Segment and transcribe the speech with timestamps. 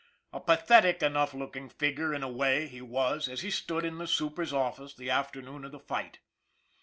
[0.33, 4.07] A pathetic enough looking figure, in a way, he was, as he stood in the
[4.07, 6.17] super's office the afternoon of the fight.